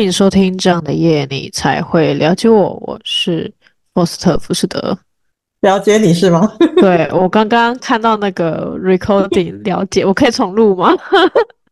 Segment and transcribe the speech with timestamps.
[0.00, 2.70] 欢迎收听这样的夜，你才会了解我。
[2.86, 3.52] 我是
[3.92, 4.98] 波斯特福士德，
[5.60, 6.50] 了解你是吗？
[6.80, 10.90] 对，我刚刚看到那个 recording， 了解，我可以重录吗？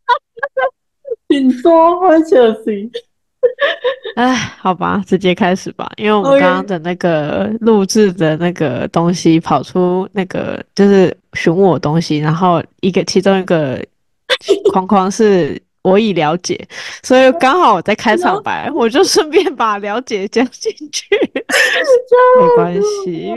[1.30, 2.90] 请说，我小心。
[4.16, 13.82] 哎，好吧，直接开始吧，因为我们刚刚的那个录制的那个东西跑出那个就是询问我东西，然后一个其中一个
[14.70, 15.58] 框框是。
[15.88, 16.58] 我已了解，
[17.02, 21.06] 所以刚好我在开场白，我就顺便把了解讲进去，
[22.40, 22.74] 没关
[23.04, 23.32] 系。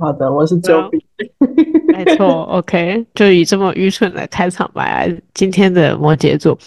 [0.00, 1.04] 好的，我是周笔。
[1.94, 6.58] 没错，OK，就以这么愚蠢的开场白来今天的摩羯座。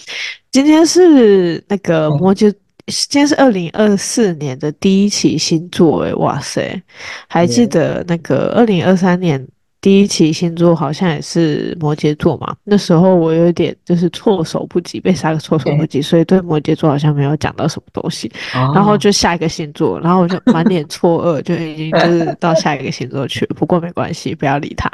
[0.52, 2.50] 今天是那个摩羯，
[2.86, 6.82] 今天是二零二四年的第一期星座，哎，哇塞，
[7.28, 9.46] 还记得那个二零二三年。
[9.88, 23.56] 第一期星座好像也是摩羯座嘛，那时候我有点就是措手不及，被杀个措手不及，所以对摩羯座好像没有讲到什么东西，然后就下一个星座，然后我就满脸错愕，就已经就是到下一个星座去了。
[23.56, 24.92] 不过没关系，不要理他，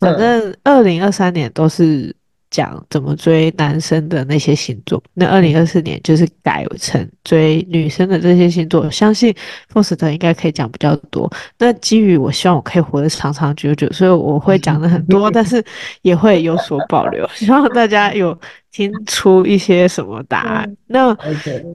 [0.00, 2.12] 反正二零二三年都是。
[2.52, 8.88] 讲怎么追男生的那些星座，那二零二四年就是改成追女生的这些星座。
[8.90, 9.34] 相信
[9.72, 11.28] Faust 应该可以讲比较多。
[11.58, 15.64] 那基于我希望我可以活得长长久久，所以我会讲的很多， 但是
[16.02, 18.38] 也会有所保留， 希望大家有
[18.70, 20.76] 听出一些什么答案。
[20.86, 21.16] 那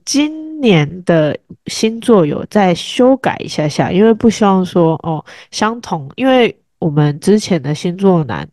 [0.06, 8.48] 今年的星座有再修改一下下，因为不希望说哦相同，因为我们之前的星座男。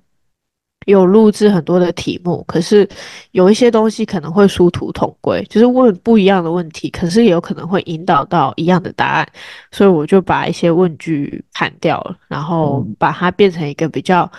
[0.86, 2.88] 有录制很多的题目，可是
[3.32, 9.28] 有一些东西可能会殊途同归，就是问不一样的问题，可是也有可能会引导到一样的答案，
[9.70, 14.30] 所以我就把一些问句砍掉了，然后把它变成一个比较，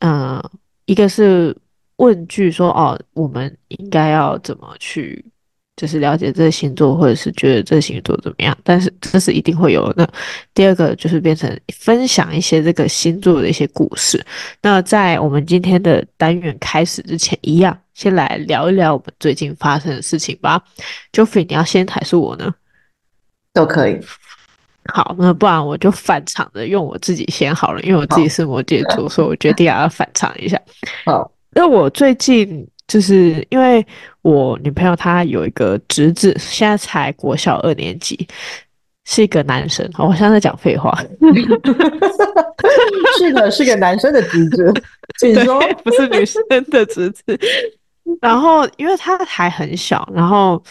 [0.00, 0.50] 嗯、呃，
[0.86, 1.56] 一个是
[1.96, 5.24] 问句说哦，我们应该要怎么去。
[5.76, 10.04] 就是了解这个星座，或者是觉得这个星座怎么样，但是这是一定会有的。
[10.04, 10.08] 那
[10.54, 14.24] 第二个就是变成分享一些这个星座的一些故事。
[14.62, 20.62] 那在我们今天的单元开始之前，一样先来聊一聊我们最近发生的事情吧。
[21.12, 22.54] Joffrey，你要先还是我呢？
[23.52, 24.00] 都可以。
[24.94, 30.58] 好，那不然我就反常的用我自己先好了，因为我自己是摩羯座，所以我决定要反常一下。
[31.04, 32.66] 好，那我最近。
[32.86, 33.84] 就是因为
[34.22, 38.26] 我女朋友她有一个侄子，现在才国小二年级，
[39.04, 39.88] 是一个男生。
[39.98, 40.96] 我现在在讲废话，
[43.18, 44.72] 是的，是个男生的侄子，
[45.18, 47.38] 请说，不是女生的侄子。
[48.20, 50.62] 然后因为他还很小，然后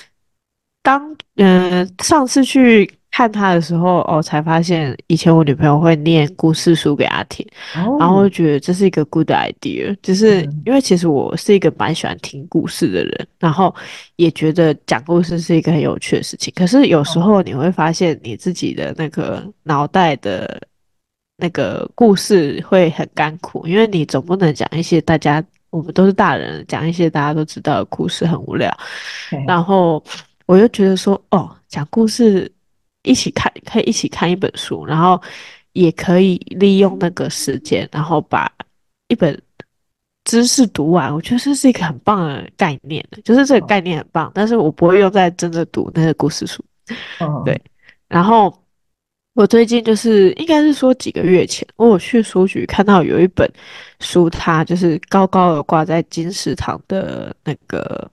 [0.81, 2.89] 当嗯、呃、上次去。
[3.15, 13.73] 看他的时候，哦，才发现以前我女朋友会念故事书给他听，哦、然后我觉得这是一个 good idea，就是因为其实我是一个蛮喜欢听故事的人，然后
[14.17, 16.53] 也觉得讲故事是一个很有趣的事情。
[16.57, 20.61] 可是有时候你会发现你自己的那个脑袋的
[21.37, 28.77] 那个故事会很干苦，因为你总不能讲一些大家我们都是大人讲一些大家都知道的故事很无聊，
[29.47, 30.03] 然后
[30.47, 32.51] 我又觉得说，哦，讲故事。
[33.05, 35.21] 一起看，可以一起看一本书，然后
[35.73, 38.51] 也可以利用那个时间，然后把
[39.07, 39.41] 一本
[40.23, 41.13] 知识读完。
[41.13, 46.63] 我觉得这是一个很棒的概念，就是这个概念很棒，但是我不会用在真的读那个故事书。
[47.45, 47.61] 对，
[48.07, 48.53] 然后
[49.33, 53.49] 我最近就是应该是说几个月前，我有去书局看到有一本
[53.99, 58.11] 书，它就是高高的挂在金石堂的那个。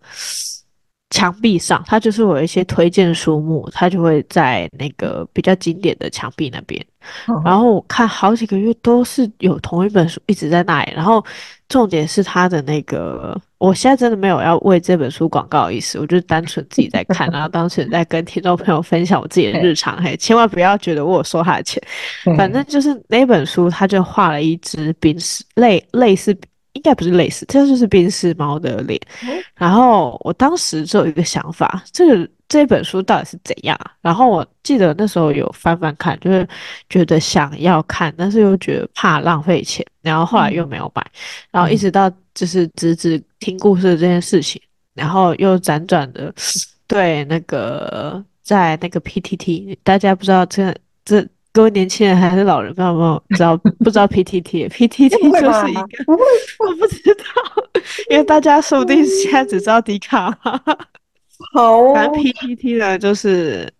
[1.12, 6.84] 墙壁上，它就是有一些推荐书目，它就会在那个比较经典的墙壁那边。
[7.44, 10.92] 然后我看好几个月都是有同一本书一直在那里。
[10.94, 11.22] 然后
[11.68, 20.02] 重点是它的那个，我现在真的没有要为这本书广告的意思，我就是单纯自己在看， 然后当时在跟听众朋友分享我自己的日常。
[20.02, 21.82] 嘿，千万不要觉得我有收他的钱，
[22.36, 26.34] 反正就是那本书，他就画了一只冰丝类类似。
[26.82, 29.00] 应该不是类似，这就是冰室猫的脸。
[29.54, 33.78] 然后我当时就有一个想法，这个这本书到底是怎样？
[34.00, 36.48] 然后我记得那时候有翻翻看，就是
[36.88, 41.06] 觉得想要看，但是又觉得怕浪费钱，然后后来又没有买。
[41.52, 44.60] 然后一直到就是侄子听故事这件事情，
[44.94, 46.34] 然后又辗转的
[46.88, 50.74] 对那个在那个 PTT，大家不知道这
[51.04, 51.24] 这。
[51.52, 53.56] 各位年轻人还是老人，不知道有没有知道？
[53.56, 57.24] 不知道 PTT？PTT 就是一个，我不知道，
[58.08, 60.30] 因为大家说不定现在只知道迪卡。
[61.52, 63.70] 好、哦，反正 PTT 呢，就是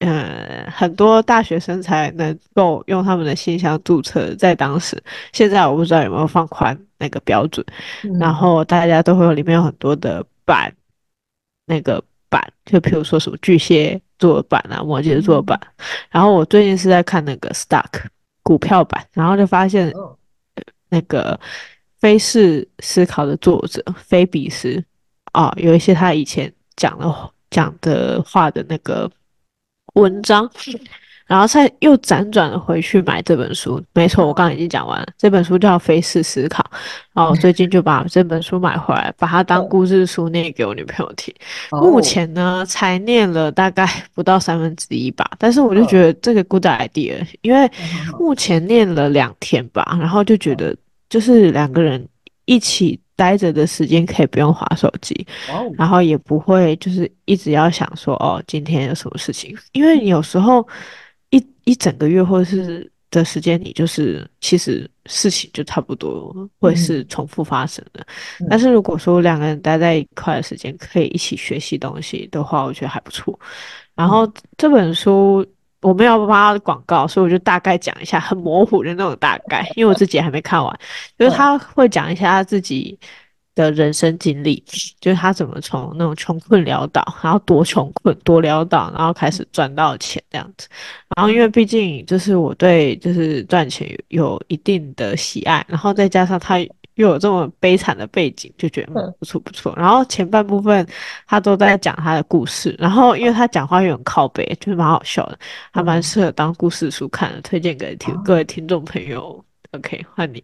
[0.00, 5.00] 嗯，很多大学生才能够用他们的信箱注册，在当时，
[5.32, 7.64] 现在我不知道有没有放宽那个标准。
[8.02, 10.74] 嗯、然后大家都会有里面有很多的版，
[11.66, 15.58] 那个版，就譬如说什么巨蟹座的版啊，摩羯座的版。
[16.10, 18.04] 然后我最近是在看那个 Stock
[18.44, 19.92] 股票版，然后就发现
[20.90, 21.38] 那个
[21.98, 24.84] 非是思考的作者菲比斯
[25.32, 29.10] 啊，有一些他以前讲的讲的话的那个
[29.94, 30.48] 文章。
[31.30, 35.06] 然后再又辗转回去买这本书，没错，我刚刚已经讲完了。
[35.16, 36.60] 这本书叫《非式思考》，
[37.14, 41.32] 然后我最近就把这本书买回来，把它当故事书念给我女朋友听。
[41.70, 47.70] 目前呢，才念了大概不到三分之一吧，但是我就觉得这个 good idea，因为
[48.18, 50.76] 目前念了两天吧，然后就觉得
[51.08, 52.04] 就是两个人
[52.46, 55.24] 一起待着的时间可以不用划手机，
[55.78, 60.66] 然后也不会就是一直要想说哦，今天有什么事情，因为有时候。
[61.64, 68.06] 一一整个月或者是的时间，你就是其实事情就差不多会是重复发生的。
[68.40, 73.38] 嗯、但是如果说两个人待在一块的时间，可以一起学习东西的话，我觉得还不错。
[73.94, 75.44] 然后这本书
[75.82, 80.80] 我没有帮他广告，所以我就大概讲一下，很模糊的那种大概，因为我自己还没看完。
[81.18, 82.98] 就是他会讲一下他自己。
[83.54, 84.62] 的人生经历，
[85.00, 90.68] 就是他怎么从那种穷困潦倒，然后多穷困多潦倒，然后开始赚到钱这样子。
[91.16, 96.58] 然后因为毕竟就是我对就是赚钱有，一定的喜爱，然后再加上他
[96.94, 99.74] 又有这么悲惨的背景，就觉得不错不错。
[99.76, 100.86] 然后前半部分
[101.26, 105.38] 他都在讲他的故事，然后因为他讲话又很靠背，就是蛮好笑的，
[105.72, 109.44] 还蛮适合当故事书看的，推荐给听各位听众朋友。
[109.72, 110.42] OK，换你。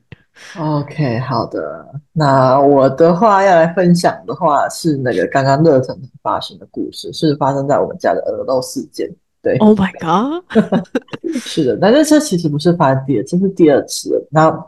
[0.59, 1.87] OK，好的。
[2.13, 9.11] 那我的话要来分享的话是那个刚刚热腾腾发生的故事，是发生在我们家的鹅肉事件。
[9.43, 10.45] 对，Oh my god，
[11.41, 11.79] 是的。
[11.81, 14.29] 但是这其实不是发生第二次，这是第二次了。
[14.31, 14.67] 那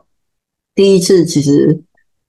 [0.75, 1.79] 第一次其实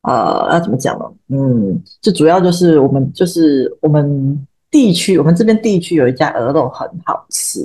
[0.02, 1.06] 呃要怎么讲呢？
[1.30, 7.62] 嗯，就主要就是我们就是我们地区，我们这边地区有一家鹅肉很好吃。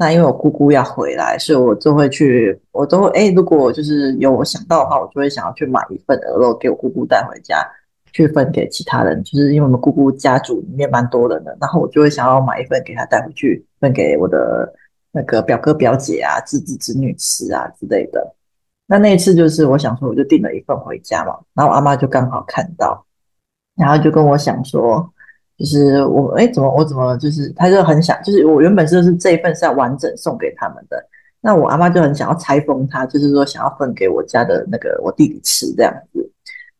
[0.00, 7.66] 那因为我姑姑要回来，所以我就会去，我都会哎、如果就是有我想到的话，我就会想要去买一份鹅肉给我姑姑带回家，
[8.12, 9.20] 去分给其他人。
[9.24, 14.72] 就是因为我们姑姑家族里面蛮多人的，然后我就会想要买一份给她带回去，分给我的
[15.10, 18.36] 那个表哥表姐啊、侄子侄女吃啊之类的。
[18.86, 23.04] 那那一次就是我想说，我就订了一份回家嘛，然后我阿妈就刚好看到，
[23.74, 25.12] 然后就跟我想说。
[25.58, 31.04] 就是我哎，怎么我怎么就是，他就很想，就是我原本就是这一份是要完整送给他们的，
[31.40, 36.30] 那我阿妈就很想要拆封它，就是说想要分给我家的那个我弟弟吃这样子。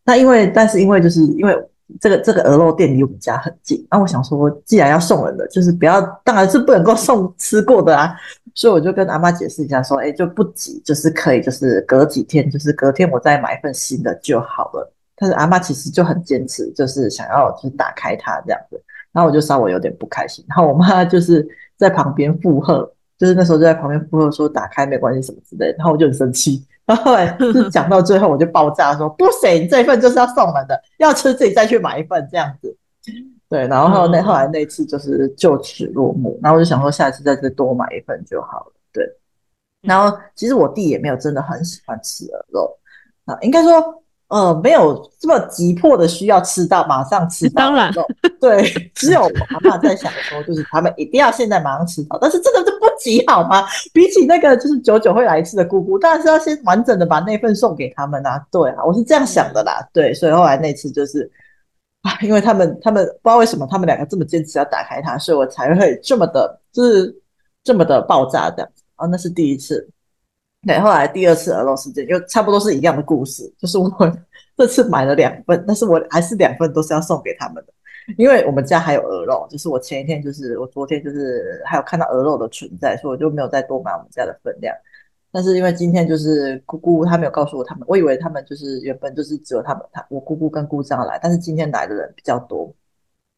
[0.05, 1.55] 那因为，但是因为就是因为
[2.01, 8.15] 这个这个鹅肉店离我们家很近，那我想说，既然要送人的，就是不要，当然是不能够送吃过的啊，
[8.55, 14.93] 所以我就跟阿妈解释一下，说，哎，就不急，就是可以，就是隔几天，就是隔天我再买一份新的就好了。
[15.21, 18.81] 但是阿妈其实就很坚持，就是想要就是打开它这样子，
[19.13, 21.45] 然后我就稍微有点不开心，然后我妈 就是
[21.77, 22.89] 在旁边附和，
[23.19, 32.77] 就是那时候就在旁边附和说打开没关系什么之类的，然后我就很生气，然后后来就是讲到最后我就爆炸说不行，你这一份就是要送人的，要吃自己再去买一份这样子，
[33.49, 39.05] 对，然后后来那后来那次就是就此落幕，然后我就想说下次再再多买一份就好了，对，
[39.83, 42.79] 然后其实我弟也没有真的很喜欢吃鹅肉
[43.25, 44.03] 啊，应该说。
[44.29, 47.63] 呃，没有这么急迫的需要吃到，马上吃到。
[47.63, 47.91] 当然，
[48.39, 48.63] 对，
[48.95, 53.65] 只有我阿妈在想说，就是他们一定要现在马上吃到，但是真的是不急好吗？
[53.95, 58.39] 比起那个就是久久会来一次的姑姑，当然是要先完整的把那份送给他们啊。
[58.51, 59.81] 对啊，我是这样想的啦。
[59.95, 61.31] 对，所以后来那次就是
[62.03, 67.17] 啊，因为他们他们不知道为什么他们两个这么坚持要打开它，所以我才会这么的，就是
[67.65, 69.07] 这么的爆炸这样子啊。
[69.07, 69.89] 那是第一次。
[70.67, 73.89] 对，后来第二次鹅肉事件就差不多是一样的故事，就是我
[74.57, 77.73] 这次买了两份，但是我还是两份都是要送给他们的，
[78.17, 84.75] 因为我们家还有鹅肉，就是我前一天就是我昨天就是还有看到鹅肉的存在，所以我就没有再多买我们家的分量。
[85.31, 92.75] 但是因为今天就是姑姑她没有告诉我他们，我以为他们就是原本就是只有他们他我姑姑跟姑丈来，但是今天来的人比较多，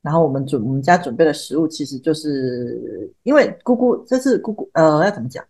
[0.00, 5.44] 然后我们准我们家准备的食物其实就是因为姑姑这次姑姑呃要怎么讲？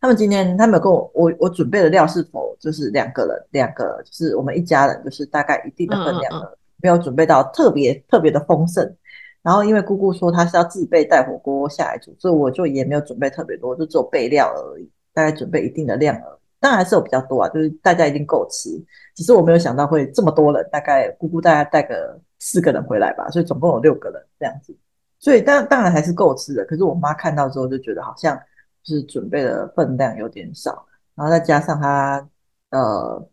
[0.00, 8.96] 他们今天他们有跟我我我准备的料是否就是两个人两个就是我们一家人就是大概一定的分量的，没有准备到特别特别的丰盛。
[9.42, 16.38] 然后因为姑姑说她是要自备带火锅下来煮，所以我就也没有准备特别多，就只有备料而已，大概准备一定的量而已。
[16.58, 18.70] 当然还是有比较多啊，就是大家一定够吃。
[19.14, 24.74] 只是我没有想到会这么多人，大概姑姑大概带个四个人回来吧，所以总共有六个人这样子。
[25.18, 26.64] 所以当当然还是够吃的。
[26.64, 28.40] 可是我妈看到之后就觉得好像。
[28.82, 32.26] 就是准备的分量有点少，然后再加上他
[32.70, 33.28] 呃，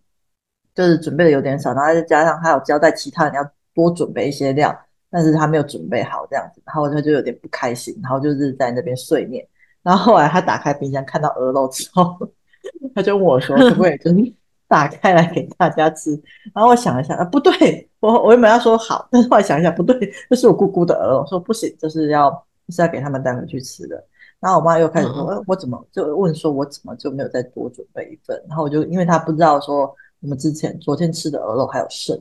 [0.76, 4.78] 就是准备的有点少，然后再加上他有交代其他人要多准备一些料，
[5.10, 9.48] 但是他没有准备好这样子，然后他就有点不开心，然后就是在那边碎念。
[9.84, 12.18] 然后后来他打开冰箱看到鹅肉之后，
[12.94, 14.34] 他就问我说：“可不可以就是
[14.68, 16.12] 打开来给大家吃？”
[16.54, 22.30] 然后我想了想，啊，不对，我我原本要说好，但是后来想一想，不对，这是我姑姑的鹅肉，说不行，就是要
[22.68, 24.04] 是要给他们带回去吃的。
[24.40, 32.16] 然后我妈又开始说：“嗯、我怎么就问说，我怎么就没有再多准备一份？”然后我就因为她不知道说我们之前昨天吃的鹅肉还有剩，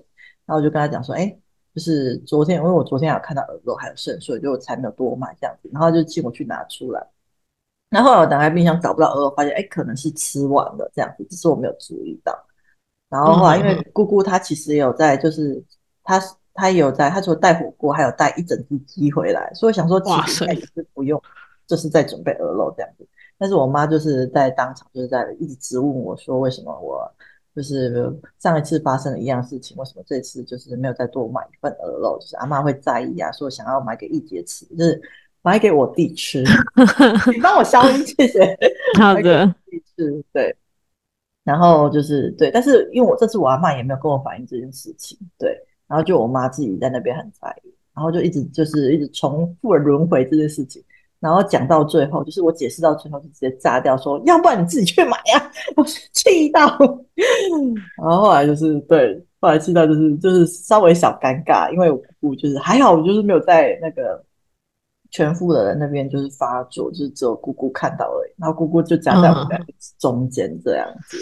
[0.46, 1.37] 然后我就跟她讲说：“哎，
[1.75, 7.06] 就是昨天，因为我昨天有看到鹅肉还有剩，所以就才没有多买这样子。”然后就请我去拿出来。
[7.90, 12.35] 然后后来我打开冰箱找不到鹅肉，发现哎，可能是吃完了这样子，只是我没有注意到。
[13.11, 15.62] 然后后来因为姑姑她其实也有在，就是
[16.02, 16.18] 她
[16.54, 21.23] 她也有在，她除了带火锅，还有带一整只鸡回来，所以我想说其实应该是不用。
[21.66, 23.06] 就是在准备鹅肉这样子，
[23.37, 27.11] 但是我妈就是在当场就是在一直质问我说，为什么我
[27.54, 32.18] 就是上一次发生了一样事情，为什么这次就是没有再多买一份鹅肉？
[32.20, 35.00] 就是阿妈会在意啊，说想要买给一杰吃，就是
[35.42, 36.44] 买给我弟吃，
[37.35, 38.58] 你帮我消音，谢谢。
[38.99, 40.54] 好的，弟吃对，
[41.44, 50.82] 然后就是对，但是因为我这次我阿妈也没有跟我反映这件事情，对，然后就我妈自己在那边很在意，然后就一直就是一直重复的轮回这件事情。
[51.20, 55.50] 然后讲到最后，就是我解释到最后就直接炸掉，说要不然你自己去买呀、啊！
[55.76, 56.61] 我气到，
[57.96, 64.25] 然后后来就是对，后来气到就是就是稍微小尴尬，因为我就是还好，我就是没有在那个。
[65.10, 69.66] 全副的人那边就是发作，就是只有姑姑看到而已，然后姑姑就夹在我们两个
[69.98, 71.16] 中间这样子，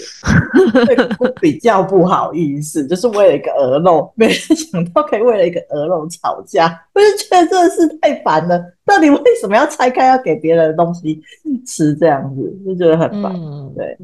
[0.87, 8.59] 对姑姑比较不好意思，就是为了一个鹅肉，没人想到可以为了一个鹅肉吵架，我就觉得真的是太烦了。
[8.85, 11.23] 到底为什么要拆开要给别人的东西
[11.67, 13.33] 吃这样子，就觉得很烦。
[13.35, 13.97] 嗯、对，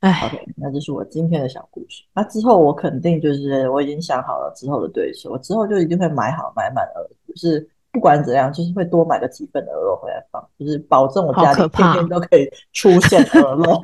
[0.00, 2.02] 哎，OK，那就是我今天的小故事。
[2.14, 7.68] 那之后我肯定就是我已经想好了之后的对手，我之后就一定会买好买满鹅，就是。
[7.92, 13.82] 不管怎样，就是会多买个几份的鹅肉回来放，就是保证我家里天天都可以出现鹅肉，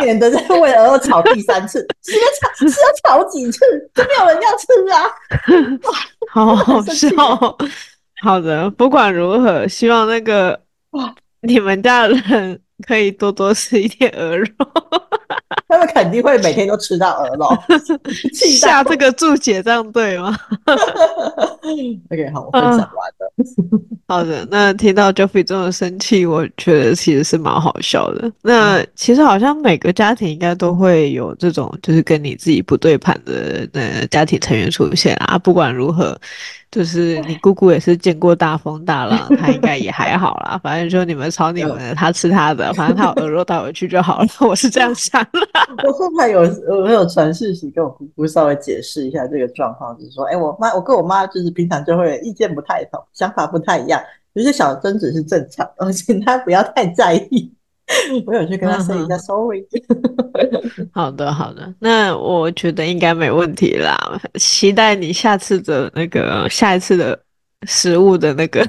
[0.00, 3.60] 免得再为鹅肉炒第三次，是要炒是要炒几次，
[3.94, 5.10] 就没有人要吃啊！
[6.32, 7.08] 好好笑。
[8.22, 14.46] 好的，不管如何，希望那个哇，你们家的人可以多多吃一点鹅肉。
[15.68, 17.48] 他们肯定会每天都吃到鹅肉，
[18.58, 20.36] 下这个注解这样对吗？
[22.10, 23.32] OK，好，我分享完了。
[24.06, 28.30] 好的，那听到 Jeffrey 这么生气，我觉得其实是蛮好笑的。
[28.42, 35.38] 那其实好像每个家庭应该都会有这种，就是跟你自己不对盘的那家庭成员出现啊。
[35.38, 36.18] 不管如何。
[36.72, 40.58] 就是你姑姑也是见过大风大浪，她应该也还好啦。
[40.62, 44.28] 反正就你们吵你们的，她吃她的，反正她有鹅肉带回去就好了。
[44.40, 45.40] 我是这样想的。
[45.86, 54.00] 我后来有我有传讯息跟我姑姑稍微解释一下这个状况，就是说，哎、欸，我妈我跟我妈就是平常就会意见不太同，想法不太一样，
[54.32, 57.52] 有些小争执是正常的， 请她不要太在意。
[58.26, 59.64] 我有去跟他说一下 sorry。
[60.92, 63.96] 好的，好的，那我觉得应该没问题啦。
[64.34, 67.18] 期待你下次的那个下一次的
[67.66, 68.66] 食物的那个，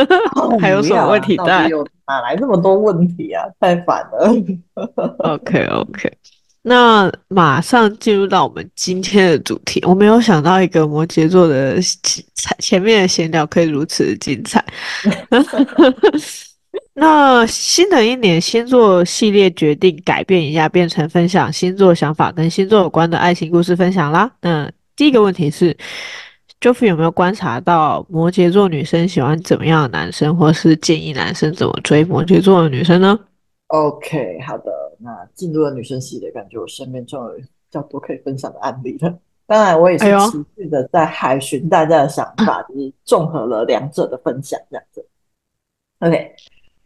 [0.60, 1.36] 还有什么问题？
[1.38, 1.68] 带？
[2.06, 3.42] 哪来这么多问题啊？
[3.58, 4.34] 太烦了。
[5.20, 6.12] OK OK，
[6.60, 9.82] 那马上进入到我们今天的主题。
[9.86, 11.78] 我没有想到一个摩羯座的
[12.58, 14.62] 前面的闲聊可以如此的精彩。
[16.94, 24.30] 那新的一年星座系列决定改变一下，变成分享星座想法跟星座有关的爱情故事分享啦。
[24.40, 25.76] 那第一个问题是
[26.60, 33.18] ，Jofie 有没有观察到摩羯座女生喜欢怎么样的男生，或是建议男生怎么追摩羯座的女生呢
[33.68, 39.12] ？OK，好的，那进入了女生系列，感觉我身边就有比较多可以分享的案例了。
[39.46, 45.04] 当然，我也是持续的在海巡大家的想法，哎、 就是综合了两者的分享这样子。
[45.98, 46.34] OK。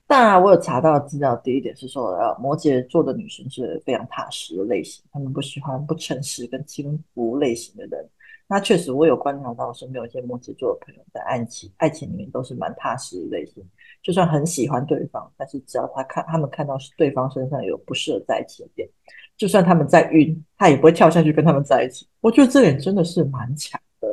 [0.09, 1.37] 当然，我有查到资料。
[1.37, 8.09] 第一点是说，呃，摩羯座的女生是非常踏实的类型，她们不喜欢不诚实跟轻浮类型的人。
[8.47, 13.62] 那确实，我有观察到身边有一些摩羯座的朋友，在爱情爱情里面都是蛮踏实的类型。
[14.03, 18.88] 就算很喜欢对方，但是只要他看他们看到是对方身上有不适合在一起的点，
[19.37, 22.09] 就算他们在晕，他也不会跳下去跟他们在一起。
[22.23, 24.09] 我觉得这点真的是蛮强的。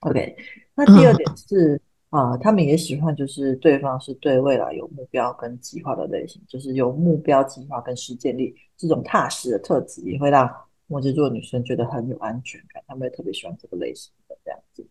[0.00, 0.36] OK，
[0.74, 1.76] 那第二点是。
[1.76, 10.52] 嗯啊，他们也喜欢，就是对方是对未来有目标跟计划的类型，就是有目标、计划跟实践力这种踏实的特质，也会让
[10.88, 12.82] 摩羯座女生觉得很有安全感。
[12.88, 14.84] 他们也特别喜欢这个类型的这样子。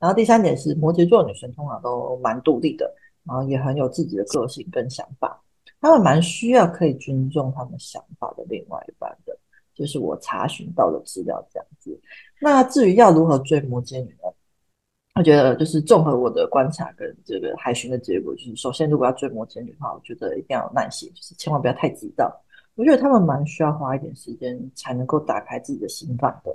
[0.00, 2.92] 然后第三点是，摩羯座女生通常都蛮独立的，
[3.24, 5.40] 然后也很有自己的个性跟想法。
[5.80, 9.38] 他们蛮需要可以尊重他们想法的另外一半的，
[9.72, 11.96] 就是我查询到的资料这样子。
[12.40, 14.28] 那至于要如何追摩羯女呢？
[15.20, 22.34] 我觉得就是综合我的观察跟这个海巡的结果，就是首先如果要追摩羯女的话，我觉得一定要有耐心，就是千万不要太急躁。
[22.74, 26.50] 我觉得他们蛮需要花一点时间才能够打开自己的心房的，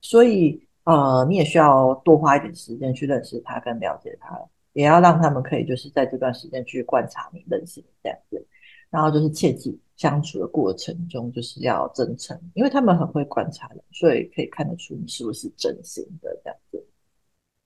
[0.00, 4.36] 所以呃，你也需要多花一点时间去认识他跟了解他，
[4.72, 8.44] 也要让他们可以就是在这段时间去观察你、认识你这样子。
[8.90, 16.84] 然后就是切记相处的过程中就是要真诚，因为他们很会观察人，所以可以看得出你是不是真心的这样子。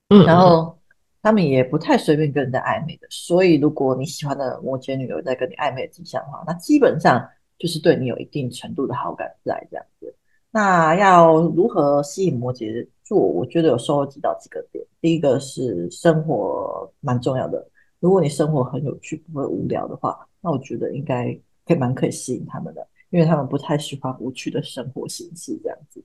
[0.09, 0.77] 嗯，然后
[1.21, 10.15] 他们也不太随便跟人家暧昧的，所以如果你喜欢的摩羯女有在跟你暧昧的迹象的话，那基本上就是对你有一定程度的好感在这样子。
[10.51, 13.17] 那要如何吸引摩羯座？
[13.17, 14.85] 我觉得有收集到几个点。
[15.01, 17.67] 第一个是生活蛮重要的，
[17.99, 26.03] 如果你生活很有趣，不会无聊的话，那我觉得应该可以蛮可以吸引他们的，因为他们不太喜欢无趣的生活形式这样子。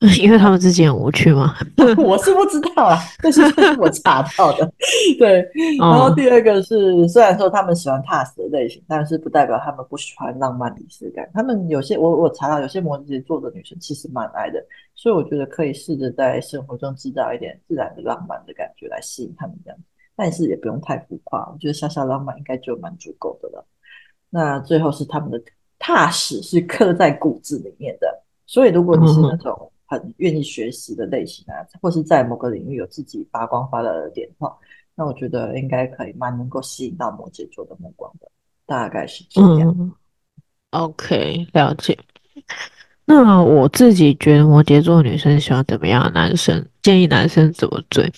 [0.22, 1.56] 因为他们自己很无趣吗？
[1.98, 4.72] 我是不知道啊， 但是这是我查到的。
[5.18, 5.44] 对，
[5.76, 11.28] 然后第二个是，哦、虽然说他们喜欢踏实的类型，但是不代表他们不喜欢浪漫仪式感。
[11.34, 14.64] 他们有些我我查到有些摩羯座的女生其实蛮爱的，
[14.94, 19.78] 所以我觉得可以试着在生活中制造一点自然的浪漫的感觉来吸引他们这样，
[20.14, 23.66] 但是也不用太浮夸，我觉得小小浪漫应该就蛮足够的了。
[24.30, 25.42] 那最后是他们的
[25.76, 29.72] 踏实是刻在骨子里面的，所以如果你是那种。
[29.90, 34.54] 嗯很愿意学习的类型啊，或是在某个领域有自己发光发热的点的话，
[34.94, 38.30] 那我觉得应该可以蛮能够吸引到摩羯座的目光的，
[38.66, 39.74] 大概是这样。
[39.78, 39.90] 嗯
[40.72, 41.98] ，OK，了解。
[43.06, 46.62] 那我自己觉得摩羯座女生喜欢怎么样的男生？
[46.82, 48.12] 建议男生怎么追？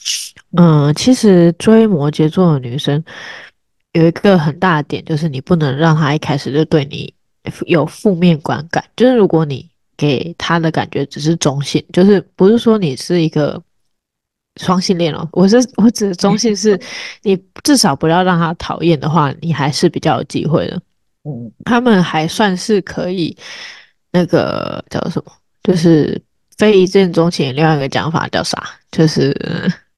[0.56, 3.00] 嗯，其实追摩羯座的女生
[3.92, 7.14] 有一个很大的点，就是你不能让她一开始就对你
[7.66, 9.69] 有负面观感，就是如果你。
[10.00, 13.62] 给他的感觉只是中性，就是不是说你是一个
[14.58, 15.28] 双性恋哦。
[15.32, 16.80] 我是我指的中性是，
[17.20, 20.80] 你至少不要让他讨厌的话，你还是比较有机会的。
[21.24, 23.36] 嗯，他们还算是可以，
[24.10, 25.32] 那个叫什么？
[25.62, 26.18] 就是
[26.56, 27.54] 非一见钟情。
[27.54, 28.70] 另外一个讲法叫啥？
[28.90, 29.36] 就是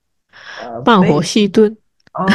[0.84, 1.70] 慢火细炖。
[2.14, 2.26] 哦，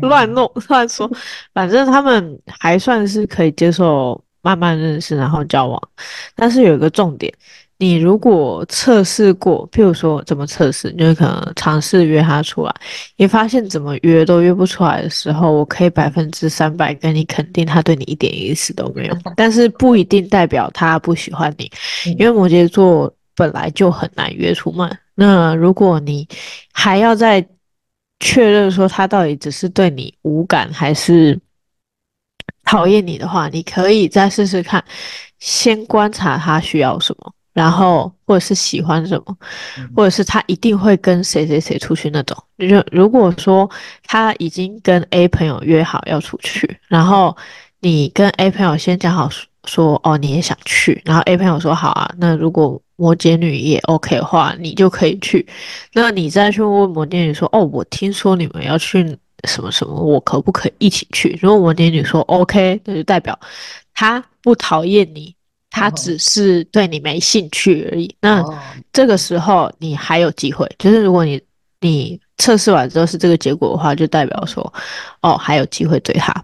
[0.00, 1.08] 乱弄乱说，
[1.52, 4.18] 反正他们还算是可以接受。
[4.46, 5.82] 慢慢认识，然后交往，
[6.36, 7.32] 但是有一个重点，
[7.78, 12.72] 你如果测试过，譬如说怎么测试，就是可能尝试约他出来，
[13.16, 19.18] 你发现怎么约都约不出来的时候，我可以百分之三百跟你肯定，他对你一点意思都没有。
[19.34, 21.68] 但是不一定代表他不喜欢你，
[22.16, 24.88] 因为摩羯座本来就很难约出门。
[25.16, 26.28] 那如果你
[26.72, 27.44] 还要再
[28.20, 31.36] 确认说他到底只是对你无感，还是？
[32.66, 34.84] 讨厌你的话，你可以再试试看，
[35.38, 39.36] 先观察他需要什么，然后或者是喜欢什么，
[39.94, 42.36] 或者是他一定会跟谁谁谁出去那种。
[42.58, 43.70] 就如果说
[44.04, 47.34] 他已经跟 A 朋友约好要出去，然后
[47.80, 49.30] 你跟 A 朋友先讲好
[49.64, 55.46] 说哦，你也想去，然后 A 朋友说好啊，那如果摩羯女也 OK 的话，你就可以去。
[55.92, 59.16] 那你再去问摩羯女说哦，我听说你们要去。
[59.46, 61.38] 什么什么，我可不可以一起去？
[61.40, 63.38] 如果摩羯女说 OK，那就代表
[63.94, 65.34] 他不讨厌你，
[65.70, 68.14] 他只是对你没兴趣而已。
[68.20, 68.44] 那
[68.92, 71.40] 这个时候你还有机会，就是如果你
[71.80, 74.72] 你测试完之后是这个结果的话，就代表说
[75.22, 76.34] 哦，还有机会追他。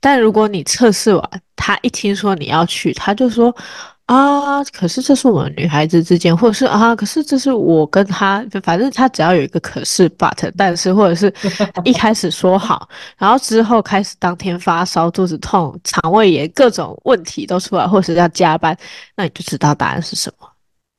[0.00, 3.54] 但如果你测试完，他一听说你要去，他就说。
[4.08, 11.30] 啊，可是这是我们女孩子之间，或者是啊，可是这是我跟他，反正他只要有一个可是 but，但是或者是
[11.84, 18.74] 一开始说好，然后之后开始当天发烧、肚子痛、肠胃炎各种问题都出来，或者是要加班，
[19.14, 20.48] 那你就知道答案是什么。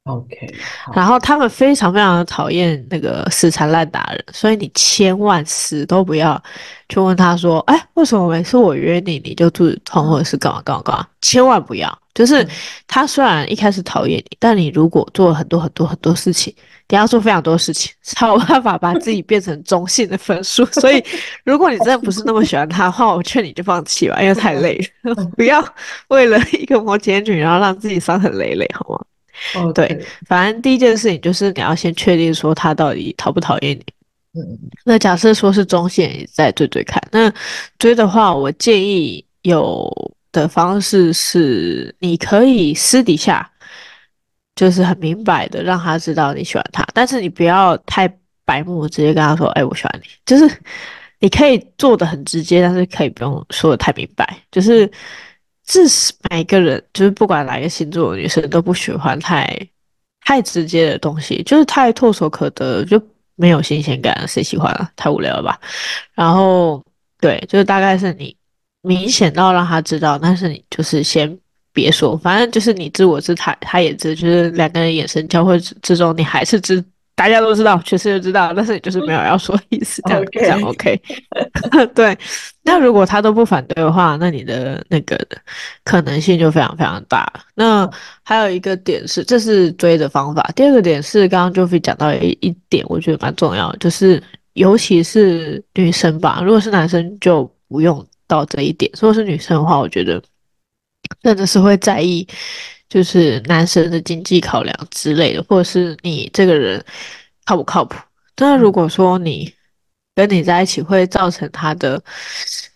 [0.09, 0.53] OK，
[0.93, 6.41] 然后他们非常非常的讨厌那个死缠烂打人，所以你千万死都不要
[6.89, 11.07] 去问他说，哎，为什么每次我约你你就肚子痛，或者是干嘛干嘛干嘛？
[11.21, 11.97] 千万不要。
[12.15, 12.45] 就是
[12.85, 16.53] 他虽然一开始讨厌你，但你如果做了很多很多很多事情，
[16.89, 20.65] 你要做非常多事情，才有办法把自己变成中性的分数。
[20.81, 21.01] 所以，
[21.45, 25.63] 如果你真的不是那么喜欢他的话，我劝你就放弃吧，因为太累了， 不要
[26.09, 28.99] 为了一个摩羯女，然后让自己伤痕累累，好吗
[29.53, 29.73] ？Okay.
[29.73, 33.83] 对，反正第一件事情就是你要先确定说他到底讨不讨厌你。
[34.33, 37.01] 嗯，那假设说是中线，你再追追看。
[37.11, 37.33] 那
[37.77, 39.91] 追的话，我建议有。
[40.31, 43.51] 的方式是，你可以私底下
[44.53, 48.07] 就是很明白的让他知道你喜欢他，但是你不要太
[48.45, 50.47] 白目，直接跟他说：“哎，我喜欢你。”就是
[51.17, 54.37] 你可以做的很直接，但是可以不用说的太明白。
[54.51, 54.87] 就是
[55.71, 59.47] 这是每个人，就是不管哪个星座的女生都不喜欢太
[60.21, 62.99] 太直接的东西，就是太唾手可得，就
[63.35, 64.89] 没有新鲜感，谁喜欢啊？
[64.95, 65.59] 太无聊了吧？
[66.15, 66.83] 然后
[67.21, 68.35] 对，就是大概是你
[68.81, 71.37] 明显到让他知道，但是你就是先
[71.71, 76.83] 别说，反正就是你知我知，他他也知，就是两个人眼神交汇之中，你还是知。
[77.19, 80.39] 大家都知道，全世界都知道，但是你就是没有要说意思，这样 Okay.
[80.39, 81.01] 这样 OK。
[81.93, 82.17] 对，
[82.63, 85.19] 那如果他都不反对的话，那你的那个
[85.83, 87.29] 可能性就非常非常大。
[87.55, 87.89] 那
[88.23, 90.49] 还有一个点是，这是追的方法。
[90.55, 98.89] 第二个点是，刚刚 Jovi 讲到一一点，我觉得蛮重要的，就是尤其是女生吧，如果是男生就不用到这一点。
[98.93, 100.23] 如果是女生的话，我觉得
[101.21, 102.25] 真的是会在意。
[102.89, 106.83] 就是男生的经济考量之类的，或者是你这个人
[107.45, 107.95] 靠不靠谱？
[108.37, 109.53] 那如果说你
[110.15, 112.01] 跟你在一起会造成他的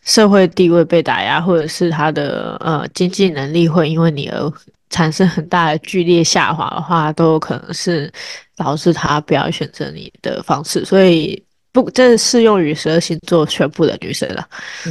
[0.03, 4.53] 社会地位被打压，或者是他的呃经济能力会因为你而
[4.91, 8.11] 产生很大的剧烈下滑的话，都有可能是
[8.55, 10.85] 导致他不要选择你的方式。
[10.85, 14.47] 所以不，这适用于十二星座全部的女生了。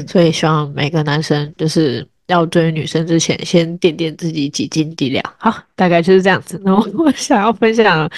[0.09, 2.05] 所以希望每个男生就是。
[2.27, 5.23] 要追女生之前，先掂掂自己几斤几两。
[5.39, 6.61] 好，大概就是这样子。
[6.65, 8.09] 那我 我想要分享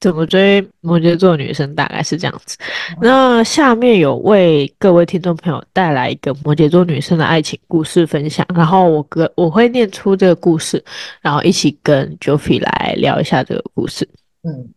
[0.00, 2.56] 怎么追摩羯座女生，大概是这样子。
[3.00, 10.82] 那下面有为各位听众朋友带来一个摩羯座女生的爱情故事分享，然后我跟我会念出这个故事，
[11.20, 14.08] 然后一起跟 Joffy 来聊一下这个故事。
[14.42, 14.68] 嗯，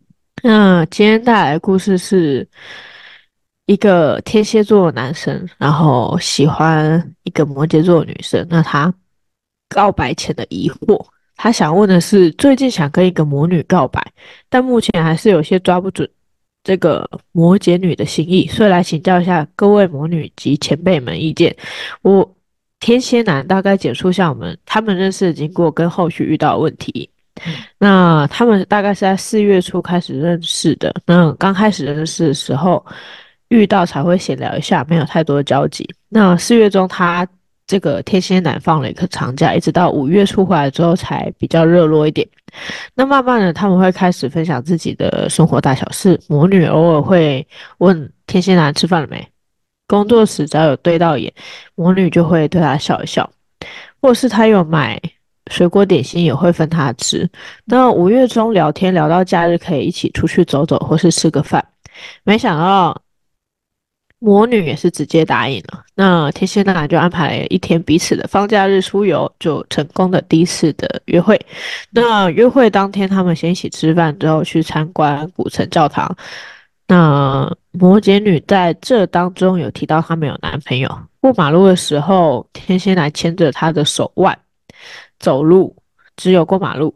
[0.42, 2.48] 那今天带来的故事是。
[3.66, 8.44] 一个天蝎座男生，然后喜欢一个摩羯座女生。
[8.50, 8.92] 那他
[9.68, 14.04] 告白前的疑惑，他想问的是：最近想跟一个魔女告白，
[14.48, 16.08] 但目前还是有些抓不准
[16.64, 21.56] 这个摩羯女的心意，所以来请教一下各位魔女及前辈们意见。
[22.02, 22.28] 我
[22.80, 27.08] 天蝎男大概简述一下我们他们认识的经过跟后续遇到的问题。
[27.78, 30.92] 那他们大概是在四月初开始认识的。
[31.06, 32.84] 那刚开始认识的时候。
[33.52, 35.86] 遇到才会闲聊一下，没有太多的交集。
[36.08, 37.26] 那四月中，他
[37.66, 42.26] 这个天蝎男放了一个长假，一直到五月初回来之后才比较热络一点。
[42.94, 46.18] 那慢慢的，他们会开始分享自己的生活大小事。
[46.28, 49.28] 魔女偶尔会问天蝎男吃饭了没，
[49.86, 51.30] 工作时只要有对到眼，
[51.74, 53.30] 魔女就会对他笑一笑，
[54.00, 54.98] 或是他有买
[55.50, 57.28] 水果点心也会分他吃。
[57.66, 61.62] 那五月中聊天聊到假日可以一起出去走走，或是吃个饭，
[62.24, 62.98] 没想到。
[64.22, 71.38] 魔女也是直接答应了，那天蝎男就安排一天彼此的放假日出游，就成功的第一次的约会。
[71.90, 76.16] 那约会当天，他们先一起吃饭，之后去参观古城教堂。
[76.86, 80.88] 那摩羯女在这当中有提到她没有男朋友，
[81.20, 84.38] 过马路的时候，天蝎男牵着她的手腕
[85.18, 85.74] 走路，
[86.16, 86.94] 只有过马路。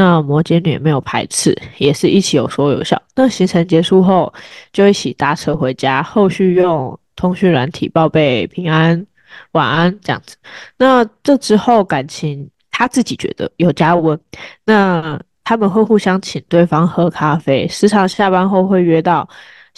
[0.00, 3.02] 那摩羯女没有排斥，也是一起有说有笑。
[3.16, 4.32] 那行程结束后，
[4.72, 9.04] 就一起搭车回家，后续用通讯软体报备平安、
[9.50, 10.36] 晚安这样子。
[10.76, 14.16] 那这之后感情，他自己觉得有加温。
[14.64, 19.28] 那他们会互相请对方喝咖啡，时常下班后会约到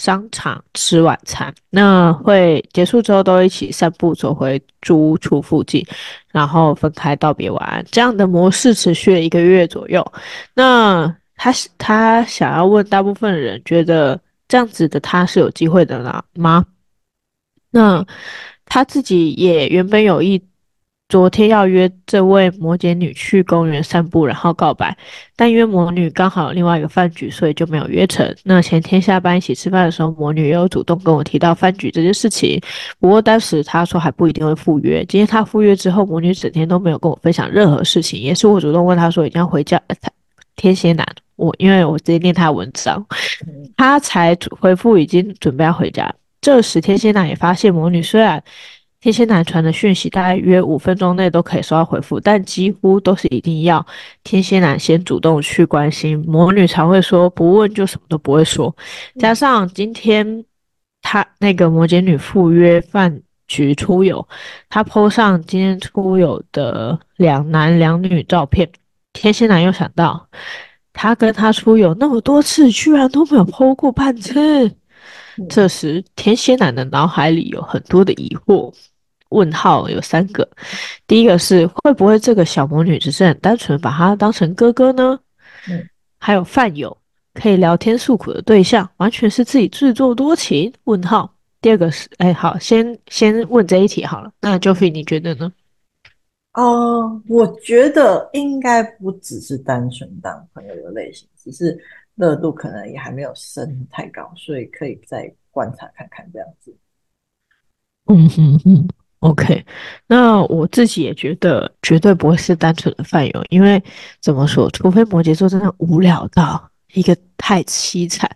[0.01, 5.85] 商场吃晚餐，那会结束之后都一起散步走回租屋处附近，
[6.31, 7.85] 然后分开道别晚安。
[7.91, 10.03] 这样的模式持续了一个月左右。
[10.55, 16.65] 那他他想要问大部分人觉得这样子的他是有机会的啦吗？
[17.69, 18.03] 那
[18.65, 20.41] 他自己也原本有意。
[21.11, 24.97] 昨天要约这位摩羯女去公园散步，然后告白，
[25.35, 28.33] 但因为魔女刚好有另外一个饭局，所以就没有约成。
[28.45, 32.57] 那前天下班一起吃饭的时候，魔女也有主动跟我提到饭局这件事情，
[32.97, 35.03] 不过当时她说还不一定会赴约。
[35.03, 39.77] 今天她赴约之后，魔女整天都没有跟我分享任何事情，也是我主动问她说已经要回家。
[40.55, 43.05] 天蝎男，我因为我直接念他的文章，
[43.75, 46.09] 他才回复已经准备要回家。
[46.39, 48.41] 这时天蝎男也发现魔女虽然。
[49.01, 53.83] 天蝎男传的讯息大概约五分钟内都可以收到回复，但几乎都是一定要
[54.23, 56.23] 天蝎男先主动去关心。
[56.27, 58.75] 魔女常会说不问就什么都不会说，
[59.19, 60.45] 加上今天
[61.01, 64.27] 他那个摩羯女赴约饭局出游，
[64.69, 68.69] 他 po 上今天出游的两男两女照片，
[69.13, 70.27] 天蝎男又想到
[70.93, 74.71] 他跟他出游那么多次，居然都没有 po 过半次。
[75.49, 78.71] 这时天蝎男的脑海里有很多的疑惑。
[79.31, 80.47] 问号有三个，
[81.07, 85.19] 第一个是会不会这个小魔女只是很单纯把他当成哥哥呢？
[85.67, 85.85] 嗯，
[86.19, 86.95] 还有饭友
[87.33, 90.71] 可以聊天诉苦的对象，完全是自己自作多情？
[90.85, 91.33] 问号。
[91.61, 94.31] 第二个是，哎，好，先先问这一题好了。
[94.41, 95.53] 那 Joffy 你觉得呢？
[96.53, 101.79] 哦，我觉得应该不只是单纯当朋友的类型，只是
[102.15, 106.75] 热度可能也还没有升太高，所以可以再观察看看这样子。
[108.07, 108.87] 嗯哼哼
[109.21, 109.65] ，OK，
[110.05, 113.81] 那我自己也觉得绝对不会是单纯的饭友，因为
[114.21, 118.29] 怎么说，除非摩羯座真的无聊到一个太凄惨，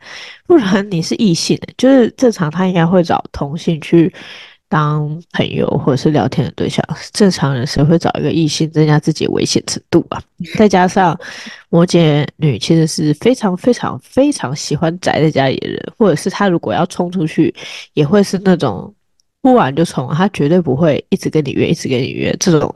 [0.47, 4.11] 不然你是异性，就是正常他应该会找同性去。
[4.67, 10.19] 当朋友或者是聊天的对象，正常人谁会找一个异性增加自己危险程度啊？
[10.57, 11.17] 再加上
[11.69, 17.53] 摩羯女其实是非常非常非常喜欢宅在家里的人，或者是他如果要冲出去，
[17.93, 18.91] 也会是那种
[19.45, 22.73] 突然就从，他绝对不会一直跟你约，一直跟你约，这种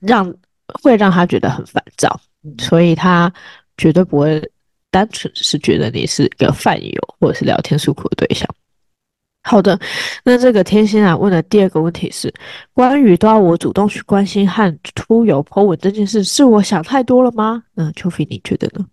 [0.00, 0.34] 让
[0.82, 2.20] 会让他觉得很烦躁，
[2.58, 3.32] 所以他
[3.76, 4.42] 绝对不会
[4.90, 8.44] 单纯是觉得你是一个饭友或者是聊天诉苦的对象。
[9.44, 9.78] 好的，
[10.24, 12.34] 那这个天蝎啊问的第二个问题是
[12.72, 17.62] 关于都要我主动去关心和出游 po 文这件事，是我想太多了吗？
[17.74, 18.84] 那，邱菲，你觉得呢？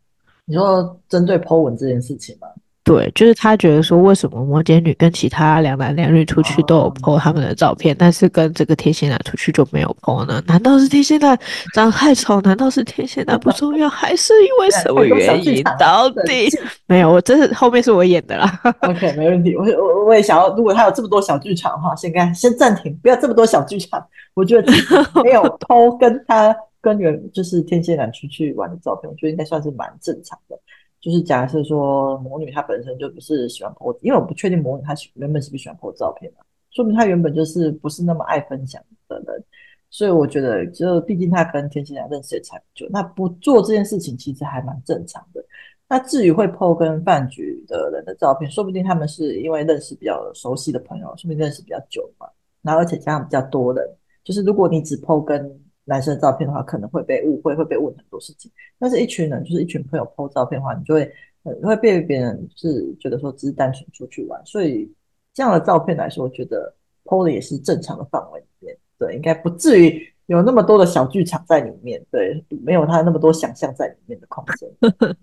[0.45, 2.47] 你说针对 po 文这件事情吗？
[2.89, 10.41] 对，就是他觉得说，为什么摩羯女跟其他两男两女出去都有 po 他们的照片，哦、但是跟这个天蝎男出去就没有 po 呢？
[10.47, 11.37] 难道是天蝎男
[11.75, 12.41] 长得太丑？
[12.41, 13.87] 难道是天蝎男不重要？
[13.87, 15.63] 还是因为什么原因？
[15.79, 16.49] 到 底
[16.87, 18.59] 没有，我这是后面是我演的啦。
[18.81, 19.55] OK，没问题。
[19.55, 24.03] 我我我也想要，如果他有这么多小剧场的话，先干先暂停，不要这么多小剧场。
[24.33, 24.71] 我觉得
[25.23, 30.57] 没有 po 跟他跟原就是天蝎男出去玩的照片，我觉得应该算是蛮正常的。
[31.01, 39.43] 就是假设说魔女她本身就不是喜欢 po，因为我不确定魔女她原本是不是喜欢 po 照片嘛，说明她原本就是不是那么爱分享的人，
[39.89, 45.43] 所以我觉得就毕竟她跟天蝎男认识也才不久，那不做这件事情其实还蛮正常的。
[45.87, 52.27] 那至于会 po 跟饭局的人的照片，说不定他们是因为认识比较熟悉的朋友，说不定认识比较久嘛，
[52.61, 53.83] 然后而且加上比较多人，
[54.23, 58.49] 就是如果你只 po 跟男生照片的话，可能会被误会，会被问很多事情。
[58.77, 64.39] 但是一群人，就是一群朋友 po 照片的话，你就会呃会被别人是觉得说只是单纯出去玩。
[64.45, 64.87] 所以
[65.33, 66.71] 这样的照片来说，我觉得
[67.05, 74.69] po 的也是正常的范围里面，对，应该不至于有那么多的小剧场在里面，对，没有他那么多想象在里面的空间。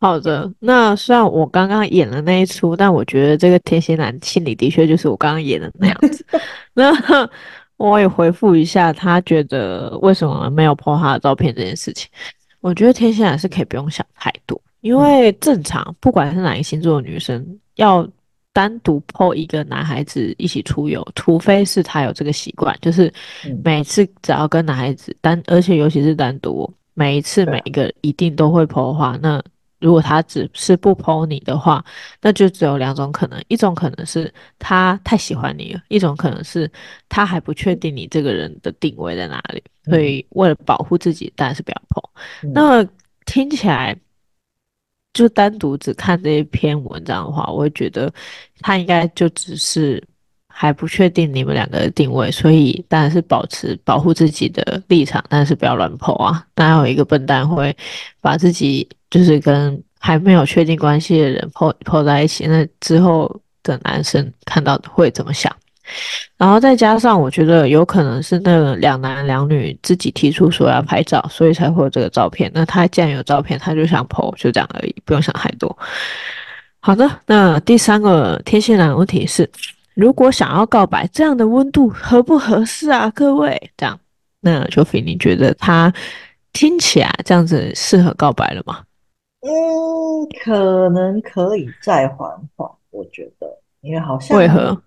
[0.00, 6.26] 好的，那虽然我刚刚演了那一出，但我觉得这个天蝎男心里的确就是我刚刚演的那样子。
[6.74, 6.92] 那。
[7.90, 12.08] 我也回复一下，他觉得为什么没有 po 他的照片这件事情。
[12.60, 18.08] 我觉得天蝎男是可以不用想太多，因为正常不管是哪个星座的女生，要
[18.52, 23.12] 单独 po 一个男孩子一起出游，除非是他有这个习惯，就是
[23.64, 29.42] 每次只要跟男孩子单，而且尤其是单独，每一次每一个一定都会 po 的话，那。
[29.82, 31.84] 如果他只是不 po 你的话，
[32.20, 36.70] 那就只有两种可能：一种可能是他太喜欢你了；一种可能是
[37.08, 39.62] 他还不确定你这个人的定位在哪里。
[39.84, 41.82] 所以为了保护自己，当然是不要。
[42.42, 42.52] 嗯。
[42.54, 42.88] 那
[43.26, 43.94] 听起来，
[45.12, 48.10] 就单独只看这一篇文章的话，我会觉得
[48.60, 50.02] 他应该就只是。
[50.54, 56.46] 还不确定你们两个的定位，所以当然是保持保护自己的立场，但是不要乱 po 啊！
[56.56, 57.74] 哪有一个笨蛋会
[58.20, 62.46] 把自己就是跟还没有确定关系的人 po po 在一起？
[62.46, 63.30] 那之后
[63.62, 65.54] 的男生看到会怎么想？
[66.36, 72.50] 然后再加上，我觉得有可能是那个两男两女自己提出说要拍照，所以才会有这个照片。
[72.54, 75.76] 那他既然有照片，他就想 po，就这样而已，不用想太多。
[76.80, 79.48] 好的，那第三个天蝎男问题是。
[79.94, 83.12] 如果想要告白，这样的温度合不合适啊？
[83.14, 84.00] 各位，这样，
[84.40, 85.92] 那邱菲，你觉得他
[86.54, 88.78] 听起来这样子适合告白了吗？
[89.42, 92.70] 嗯，可能可以再缓缓。
[92.90, 94.80] 我觉得，因为好像为何？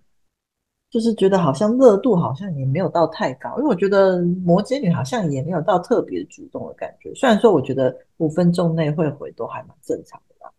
[0.89, 7.13] 就是觉得好像热度好像也没有到太高，因为我觉得摩羯女好像也没有到特别主动的感觉。
[7.15, 10.49] 虽然说，我觉得五分钟内会回都还蛮正常的啦。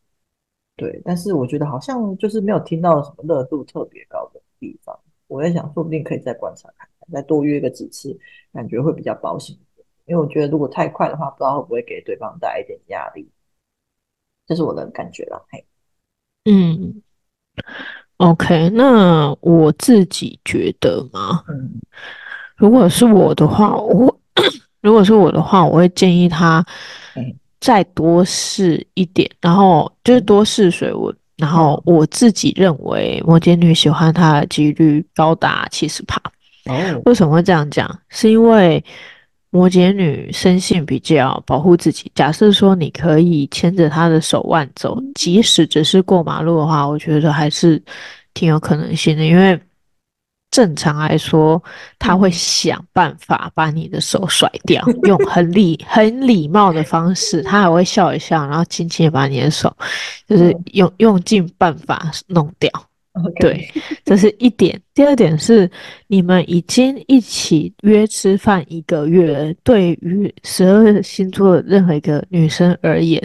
[0.76, 4.98] 对，但是我觉得好像就是没有听到什么热度特别高的地方。
[5.26, 8.14] 我在想，说不定可以再观察看看，再多约个几次，
[8.52, 9.87] 感觉会比较保险一点。
[10.04, 13.26] 因为我觉得如果太快的话，不知道会不会给对方带来一点压力。
[14.46, 15.44] 这是我的感觉了。
[15.50, 15.64] 嘿，
[16.44, 17.02] 嗯
[18.18, 21.80] ，OK，那我自己觉得嘛，嗯，
[22.56, 24.20] 如果是我的话，我
[24.80, 26.64] 如果是我的话，我会建议他，
[27.14, 27.37] 嗯。
[27.59, 31.12] 再多试一点，然后就是多试水我。
[31.37, 36.20] 然后我自己认为摩羯女喜欢他的几率高达七十趴。
[36.66, 37.90] 哦，为什么会这样讲？
[38.11, 38.85] 是因为
[39.50, 42.11] 摩羯女生性比较保护自己。
[42.14, 47.82] 假设说你可以牵着她的手腕走，即使只是过马路的话，我觉得还是
[48.35, 49.61] 挺有可能性的，因为。
[50.52, 51.62] 正常来说，
[51.98, 59.76] 他会想办法把你的手甩掉，用很礼很礼貌的方式，他还会笑一笑，然后轻轻的把你的手，
[60.26, 62.70] 就是用用尽办法弄掉。
[63.40, 63.68] 对，
[64.05, 64.81] 这是一点。
[64.94, 65.70] 第二点是，
[66.07, 73.20] 你们已经一起约吃饭一个月，对于十二星座的任何一个女生而言，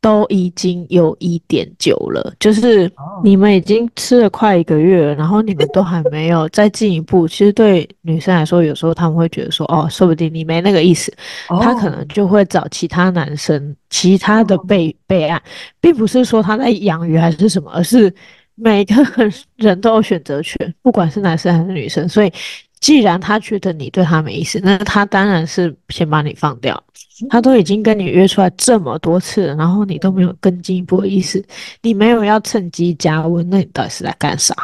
[0.00, 2.90] 都已经有一点久了，就是
[3.22, 7.28] 你们已经吃了快一个月了，然后你们都还没有 再进一步。
[7.28, 11.12] 其实对女生来说，有时候他们会觉得说，哦，说不定你没那个意思，
[11.60, 15.40] 她可能就会找其他男生、其他的备备案，
[15.80, 18.12] 并不是说她在养鱼还是什么，而是
[18.60, 18.94] 每个
[19.56, 22.08] 人都有选择权，不管是男生还是女生。
[22.08, 22.32] 所以，
[22.80, 26.82] 既然他觉得你对他没意思，那他当然是先把你放掉。
[27.28, 31.44] 他都已经跟你约出来这么多次了，然后你都没有更进一步的意思，
[31.82, 34.54] 你没有要趁机加温，那你到底是在干啥？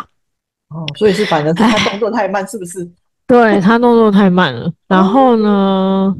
[0.70, 2.88] 哦，所以是反正他动作太慢，是不是？
[3.28, 4.72] 对，他动作太慢了。
[4.88, 6.16] 然后呢，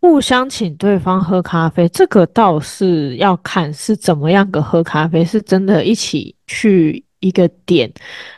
[0.00, 7.04] 互相请对方喝咖啡，这个倒是要看是怎么样个喝咖啡，是真的一起去。
[7.20, 7.92] 一个点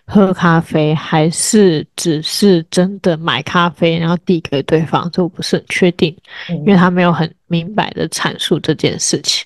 [0.07, 6.17] 喝咖啡，还是只是真的买咖啡，然后递给对方，这我不是很确定，
[6.49, 9.45] 因为他没有很明白的阐述这件事情。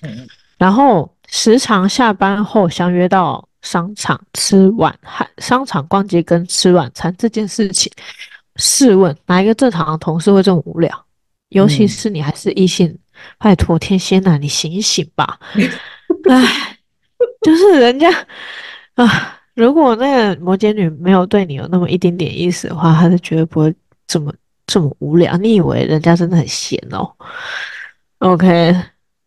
[0.57, 7.91] 然后时常下班后相约到商场吃晚饭，商场逛街跟吃晚餐这件事情，
[8.55, 11.04] 试问哪一个正常的同事会这么无聊？
[11.55, 12.93] 尤其是你还是异性，
[13.39, 15.39] 拜托天蝎男，你醒醒吧！
[16.29, 16.77] 哎，
[17.41, 18.09] 就是人家。
[18.95, 23.73] 啊，如果那个摩羯女没有对你有那么一点点意思的话，她是绝对不会
[24.05, 24.33] 这么
[24.67, 25.37] 这么无聊。
[25.37, 27.09] 你以为人家真的很闲哦
[28.19, 28.75] ？OK，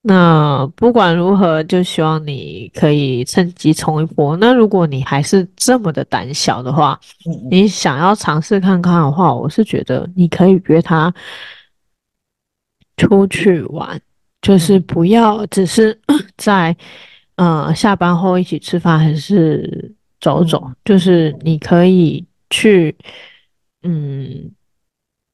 [0.03, 4.37] 那不管如何，就希望你可以趁机冲一波。
[4.37, 6.99] 那如果你还是这么的胆小的话，
[7.51, 11.12] 你想要尝试看看的话，我是觉得你可以约他
[12.99, 13.99] 出去玩，
[14.43, 15.99] 就是不要只是
[16.37, 16.77] 在。
[17.41, 22.93] 嗯，下班后一起吃饭还是走走，嗯，就是你可以去，
[23.85, 24.51] 嗯，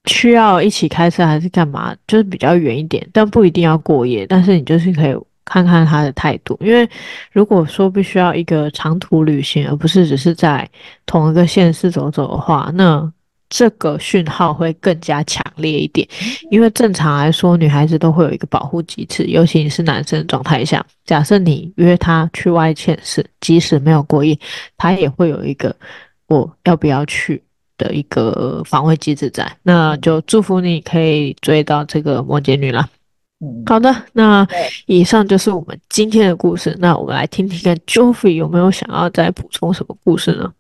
[0.04, 6.86] 需要一起开车还是干嘛，就是比较远一点，但不一定要过夜，但是你就是可以看看他的态度，因为
[7.32, 10.68] 如果说必须要一个长途旅行，而不是只是在
[11.06, 13.10] 同一个县市走走的话，那。
[13.56, 16.08] 这个讯号会更加强烈一点，
[16.50, 20.84] 因为正常来说，女孩子都会有一个保护机制，尤其你是男生的状态下。
[21.04, 24.36] 假设你约她去外县市，即使没有过夜，
[24.76, 25.72] 她也会有一个
[26.26, 27.40] 我要不要去
[27.78, 29.48] 的一个防卫机制在。
[29.62, 32.90] 那就祝福你可以追到这个摩羯女了。
[33.38, 34.44] 嗯，好的，那
[34.86, 36.76] 以上就是我们今天的故事。
[36.80, 40.52] 那我们来听听看，Joffrey 有没有想要再补充什么故事呢？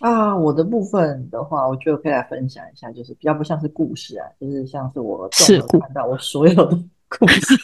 [0.00, 7.56] 啊，我的部分的话，我觉得可以来分享一下，就是比较不像是故事啊，就是像是我综合看到我所有的 故事，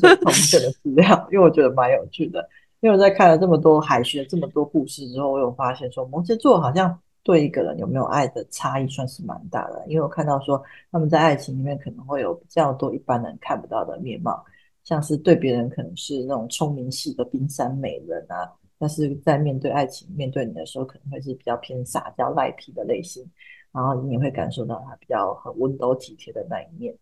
[0.00, 2.48] 这些同学的资料，因为我觉得蛮有趣的。
[2.80, 9.82] 因为我在看了这么多海学这么多故事之后，我有发现说，摩羯座好像对一个人有没有爱的差异算是蛮大的。
[9.88, 14.44] 因为我看到说，他们在爱情里面可能会有比较多一般人看不到的面貌，
[14.84, 18.46] 像是对别人可能是那种聪明系的冰山美人啊。
[18.78, 23.24] 但是在面对爱情、面对你的时候，可能会是比较偏撒娇、赖皮的类型，
[23.72, 26.94] 然后你也会感受到他比较很温柔体贴的那一面。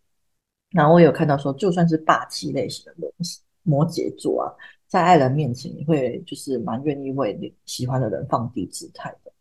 [0.71, 3.09] 然后我有看到说，就算是霸气类型的
[3.63, 4.47] 摩羯座啊，
[4.87, 9.33] 在爱人面前，你会就是蛮愿意为喜欢的人放低姿态的。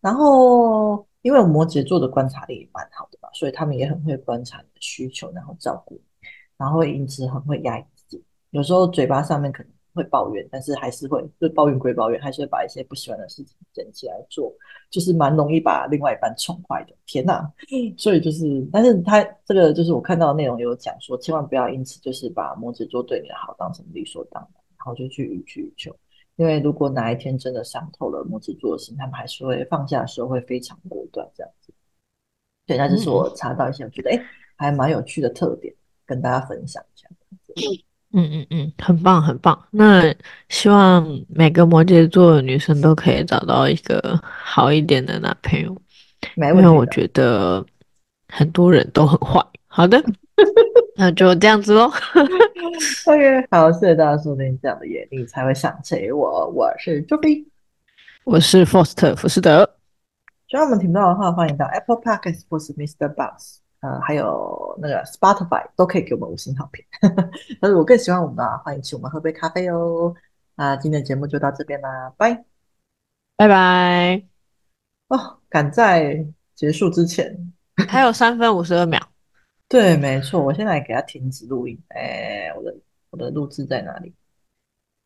[0.00, 6.00] 然后，因为摩羯座的观察力也蛮好的吧，所以他们也很会观察你的需求，然后照顾，
[6.56, 9.72] 然后因此很会压抑自己，有时候嘴巴上面可能。
[9.94, 14.52] 会抱怨，但是还是会，就抱怨归抱怨，还是会把一些不喜欢的事情捡起来做，
[14.90, 16.94] 就是蛮容易把另外一半宠坏的。
[17.06, 17.50] 天哪！
[17.96, 25.94] 所以就是，但是他这个就是我看到的内容有讲说，千万不要因此就是把摩羯座对你的好当成理所当然，然后就去予取予求。
[26.36, 31.74] 因为如果哪一天真的伤透了摩羯座的心，他们还是会放下的时候会非常果断这样子。
[32.64, 34.24] 对，那就是我查到一些，我觉得哎，
[34.56, 35.74] 还蛮有趣的特点，
[36.06, 37.08] 跟大家分享一下。
[38.12, 39.58] 嗯嗯嗯，很棒很棒。
[39.70, 40.14] 那
[40.48, 45.76] 希望每个摩羯座的女生都可以找到一个好一点的男朋友，
[46.36, 47.64] 因为我觉得
[48.28, 49.44] 很多人都很坏。
[49.66, 50.02] 好的，
[50.96, 51.84] 那就这样子喽。
[53.06, 56.48] OK，好，谢谢大家收听这样的夜，你才会想起我。
[56.48, 57.44] 我是 Joffrey，
[58.24, 59.68] 我是 Foster 福斯德。
[60.48, 63.08] 喜欢我们频道的话，欢迎到 Apple Podcast 或是 Mr.
[63.08, 63.58] Box。
[63.80, 66.84] 呃，还有那个 Spotify 都可以给我们五星好评。
[67.60, 70.14] 但是我更喜欢我们的，欢迎请我们喝杯咖啡哦。
[70.56, 72.44] 那今天的节目就到这边啦，拜
[73.36, 74.22] 拜拜。
[75.08, 77.52] 哦，赶在结束之前，
[77.88, 79.00] 还有三分五十二秒。
[79.68, 81.78] 对，没错，我现在给他停止录音。
[81.88, 82.76] 哎，我的
[83.10, 84.12] 我的录制在哪里？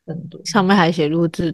[0.07, 1.53] 更多上面还写录制。